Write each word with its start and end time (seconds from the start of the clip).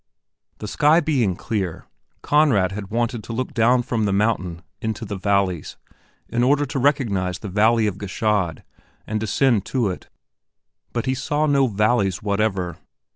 The 0.57 0.67
sky 0.67 0.99
being 0.99 1.35
clear, 1.35 1.85
Conrad 2.23 2.71
had 2.71 2.89
wanted 2.89 3.23
to 3.23 3.33
look 3.33 3.53
down 3.53 3.83
from 3.83 4.05
the 4.05 4.11
mountain 4.11 4.63
into 4.81 5.05
the 5.05 5.15
valleys 5.15 5.77
in 6.27 6.41
order 6.41 6.65
to 6.65 6.79
recognize 6.79 7.37
the 7.37 7.49
valley 7.49 7.85
of 7.85 7.99
Gschaid 7.99 8.63
and 9.05 9.19
descend 9.19 9.63
to 9.67 9.89
it. 9.91 10.09
But 10.91 11.05
he 11.05 11.13
saw 11.13 11.45
no 11.45 11.67
valleys 11.67 12.23
whatever. 12.23 12.79